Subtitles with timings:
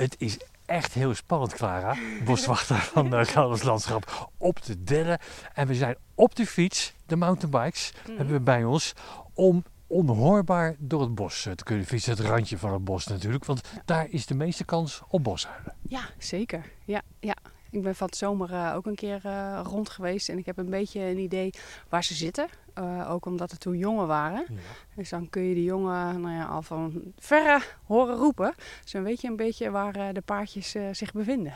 [0.00, 1.96] Het is echt heel spannend, Clara.
[2.24, 5.18] Boswachter van uh, Gelderse Landschap op de dellen.
[5.54, 8.16] En we zijn op de fiets, de mountainbikes, Mhm.
[8.16, 8.92] hebben we bij ons,
[9.34, 12.16] om onhoorbaar door het bos eh, te kunnen fietsen.
[12.16, 15.74] Het randje van het bos natuurlijk, want daar is de meeste kans op bosuilen.
[15.88, 16.64] Ja, zeker.
[16.84, 17.34] Ja, ja.
[17.70, 20.58] Ik ben van het zomer eh, ook een keer eh, rond geweest en ik heb
[20.58, 21.50] een beetje een idee
[21.88, 22.48] waar ze zitten.
[22.74, 24.46] Eh, ook omdat het toen jongen waren.
[24.94, 28.54] Dus dan kun je die jongen nou ja, al van verre horen roepen.
[28.82, 31.54] Dus dan weet je een beetje waar de paardjes zich bevinden.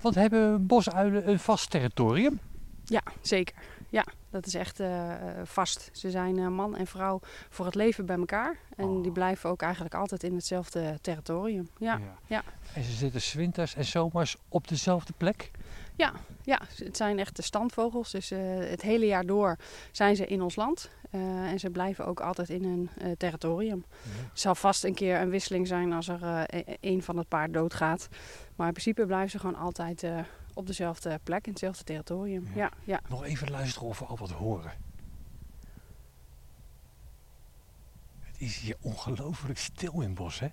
[0.00, 2.40] Want hebben bosuilen een vast territorium?
[2.84, 3.54] Ja, zeker.
[3.92, 5.90] Ja, dat is echt eh, eh, vast.
[5.92, 8.56] Ze zijn eh, man en vrouw voor het leven bij elkaar.
[8.76, 9.02] En Oh.
[9.02, 11.68] die blijven ook eigenlijk altijd in hetzelfde territorium.
[11.78, 12.42] Ja, ja.
[12.74, 15.50] En ze zitten 's winters en zomers op dezelfde plek?
[16.44, 18.10] ja het zijn echt de standvogels.
[18.10, 19.56] Dus eh, het hele jaar door
[19.92, 20.90] zijn ze in ons land.
[21.10, 21.20] Eh,
[21.50, 23.84] en ze blijven ook altijd in hun eh, territorium.
[24.30, 27.28] Het zal vast een keer een wisseling zijn als er eh, e- een van het
[27.28, 28.08] paard doodgaat.
[28.56, 30.18] Maar in principe blijven ze gewoon altijd eh,
[30.54, 32.46] op dezelfde plek, in hetzelfde territorium.
[32.54, 32.60] Ja.
[32.60, 33.00] Ja, ja.
[33.08, 34.72] Nog even luisteren of we al wat horen.
[38.20, 40.48] Het is hier ongelooflijk stil in het bos, hè?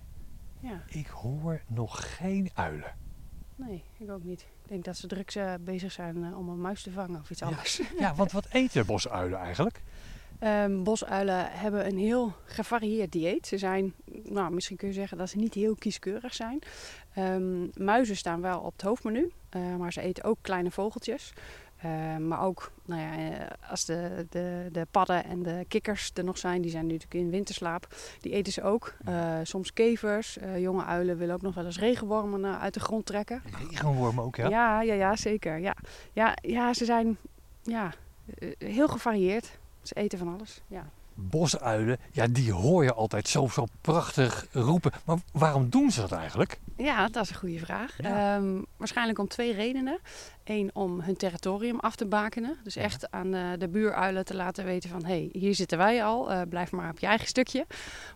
[0.60, 0.82] ja.
[0.88, 2.94] Ik hoor nog geen uilen.
[3.56, 4.40] Nee, ik ook niet.
[4.40, 7.30] Ik denk dat ze druk eh, bezig zijn eh, om een muis te vangen of
[7.30, 7.46] iets Ja.
[7.46, 7.80] anders.
[7.98, 9.82] Ja, want wat eten bosuilen eigenlijk?
[10.38, 13.46] Ehm, bosuilen hebben een heel gevarieerd dieet.
[13.46, 13.94] Ze zijn,
[14.30, 16.58] nou, misschien kun je zeggen dat ze niet heel kieskeurig zijn.
[17.14, 21.32] Ehm, muizen staan wel op het hoofdmenu, eh, maar ze eten ook kleine vogeltjes.
[21.82, 26.24] Ehm, maar ook, nou ja, eh, als de, de, de padden en de kikkers er
[26.24, 28.94] nog zijn, die zijn natuurlijk in winterslaap, die eten ze ook.
[29.04, 32.80] Eh, soms kevers, eh, jonge uilen willen ook nog wel eens regenwormen eh, uit de
[32.80, 33.42] grond trekken.
[33.68, 34.48] Regenwormen ook, ja?
[34.48, 35.58] Ja, ja, ja, zeker.
[35.58, 35.76] Ja.
[36.12, 37.16] Ja, ja, ze zijn
[37.62, 37.92] ja,
[38.38, 39.58] eh, heel gevarieerd.
[39.82, 40.62] Ze eten van alles.
[40.66, 40.90] Ja.
[41.20, 44.92] Bosuilen, ja, die hoor je altijd zo, zo prachtig roepen.
[45.04, 46.58] Maar waarom doen ze dat eigenlijk?
[46.76, 47.94] ja, dat is een goede vraag.
[47.98, 48.36] Ja.
[48.36, 49.98] Ehm, waarschijnlijk om twee redenen.
[50.44, 52.56] Eén, om hun territorium af te bakenen.
[52.62, 52.82] Dus Ja.
[52.82, 55.04] echt aan de, de buuruilen te laten weten van...
[55.04, 57.66] hé, hey, hier zitten wij al, eh, blijf maar op je eigen stukje.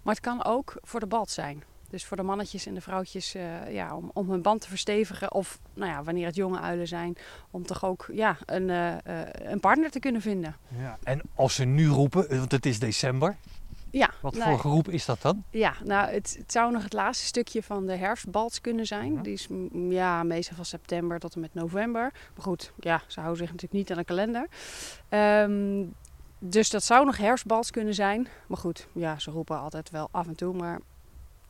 [0.03, 1.63] Maar het kan ook voor de bald zijn.
[1.95, 5.33] Dus voor de mannetjes en de vrouwtjes eh, ja, om, om hun band te verstevigen.
[5.33, 7.17] Of nou ja, wanneer het jonge uilen zijn,
[7.51, 10.57] om toch ook ja, een, eh, eh, een partner te kunnen vinden.
[10.79, 10.99] Ja.
[11.03, 13.37] En als ze nu roepen, want het is december,
[13.91, 15.45] Ja, wat nou, voor geroep is dat dan?
[15.51, 19.13] Ja, nou, het, het zou nog het laatste stukje van de herfstbals kunnen zijn.
[19.13, 19.23] Ja.
[19.23, 22.13] Die is mm, ja, meestal van september tot en met november.
[22.35, 24.47] Maar goed, ja, ze houden zich natuurlijk niet aan de kalender.
[25.09, 25.85] Ehm,
[26.39, 28.29] dus dat zou nog herfstbals kunnen zijn.
[28.47, 30.81] Maar goed, ja, ze roepen altijd wel af en toe, maar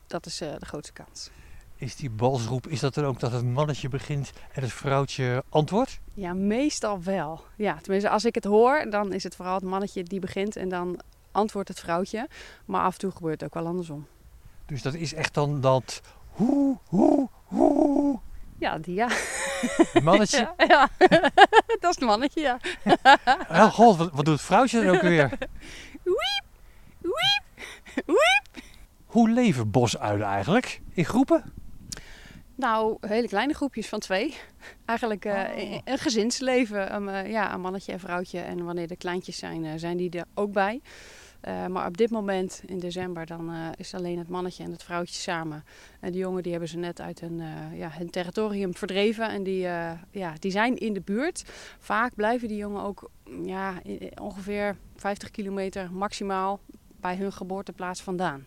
[0.07, 1.31] dat is eh, de grootste kans.
[1.77, 6.01] Is die balsroep, is dat dan ook dat het mannetje begint en het vrouwtje antwoordt?
[6.15, 7.45] Ja, meestal wel.
[7.57, 10.69] Ja, tenminste, als ik het hoor, dan is het vooral het mannetje die begint en
[10.69, 11.01] dan
[11.33, 12.29] antwoordt het vrouwtje.
[12.65, 14.07] Maar af en toe gebeurt het ook wel andersom.
[14.67, 18.19] Dus dat is echt dan dat hoe, hoe, hoe.
[18.59, 19.09] Ja, die ja.
[19.93, 20.53] Het mannetje.
[20.57, 20.89] Ja, ja.
[21.81, 22.59] dat is het mannetje, ja.
[23.51, 25.31] Oh god, wat, wat doet het vrouwtje dan ook weer?
[29.15, 30.81] Hoe leven bosuilen eigenlijk?
[30.93, 31.45] In groepen?
[32.55, 34.35] Nou, hele kleine groepjes van twee.
[34.85, 35.43] Eigenlijk Oh.
[35.85, 36.95] een gezinsleven.
[36.95, 38.41] Um, eh, ja, een mannetje en vrouwtje.
[38.41, 40.81] En wanneer de kleintjes zijn, eh, zijn die er ook bij.
[41.69, 45.65] Maar op dit moment, in december, dan is alleen het mannetje en het vrouwtje samen.
[46.01, 47.43] En die jongen die hebben ze net uit hun,
[47.73, 49.29] ja, hun territorium verdreven.
[49.29, 49.61] En die,
[50.11, 51.45] ja, die zijn in de buurt.
[51.79, 53.11] Vaak blijven die jongen ook
[53.45, 53.75] ja,
[54.21, 56.61] ongeveer 50 kilometer maximaal
[57.01, 58.47] bij hun geboorteplaats vandaan.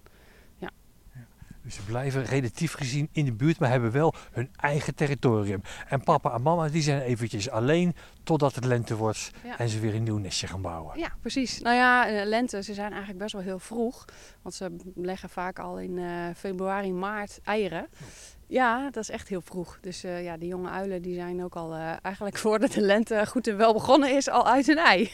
[1.68, 5.62] Dus ze blijven relatief gezien in de buurt, maar hebben wel hun eigen territorium.
[5.88, 9.58] En papa en mama die zijn eventjes alleen totdat het lente wordt Ja.
[9.58, 11.00] en ze weer een nieuw nestje gaan bouwen.
[11.00, 11.60] Ja, precies.
[11.60, 14.06] Nou ja, eh, lente, ze zijn eigenlijk best wel heel vroeg.
[14.42, 17.88] Want ze leggen vaak al in eh, februari, maart eieren.
[18.48, 19.78] Ja, dat is echt heel vroeg.
[19.82, 23.26] Dus eh, ja, die jonge uilen die zijn ook al eh, eigenlijk voordat de lente
[23.26, 25.12] goed en wel begonnen is, al uit hun ei.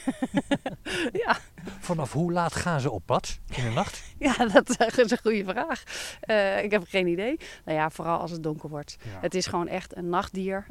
[1.26, 1.38] ja,
[1.80, 4.04] Vanaf hoe laat gaan ze op pad in de nacht?
[4.20, 5.84] ja, dat is een goede vraag.
[6.20, 7.40] Eh, ik heb geen idee.
[7.66, 8.98] Nou ja, vooral als het donker wordt.
[9.04, 9.20] Ja.
[9.22, 10.66] Het is gewoon echt een nachtdier.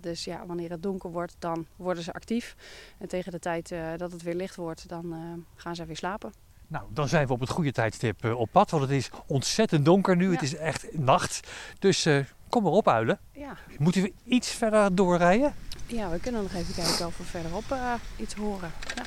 [0.00, 2.54] Dus ja, wanneer het donker wordt, dan worden ze actief.
[2.98, 5.14] En tegen de tijd dat het weer licht wordt, dan
[5.54, 6.45] gaan ze weer slapen.
[6.68, 9.84] Nou, dan zijn we op het goede tijdstip eh, op pad, want het is ontzettend
[9.84, 10.32] donker nu.
[10.32, 11.48] Het is echt nacht.
[11.78, 13.18] Dus eh, kom maar op, uilen.
[13.32, 13.56] Ja.
[13.78, 15.54] Moeten we iets verder doorrijden?
[15.86, 18.72] Ja, we kunnen nog even kijken of we verderop eh, iets horen.
[18.94, 19.02] Ja.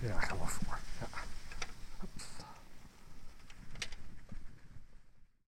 [0.00, 0.78] ja, ga maar voor.